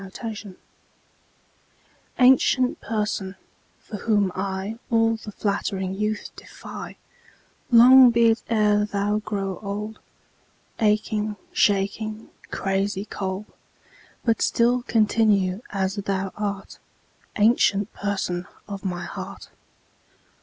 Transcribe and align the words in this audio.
7 0.01 0.09
Autoplay 0.09 0.55
Ancient 2.17 2.81
Person, 2.81 3.35
for 3.79 3.97
whom 3.97 4.31
I 4.33 4.79
All 4.89 5.15
the 5.15 5.31
flattering 5.31 5.93
youth 5.93 6.31
defy, 6.35 6.97
Long 7.69 8.09
be 8.09 8.31
it 8.31 8.41
e'er 8.51 8.85
thou 8.85 9.19
grow 9.19 9.59
old, 9.61 9.99
Aching, 10.79 11.35
shaking, 11.53 12.31
crazy 12.49 13.05
cold; 13.05 13.45
But 14.25 14.41
still 14.41 14.81
continue 14.81 15.61
as 15.69 15.97
thou 15.97 16.33
art, 16.35 16.79
Ancient 17.35 17.93
Person 17.93 18.47
of 18.67 18.83
my 18.83 19.05
heart. 19.05 19.49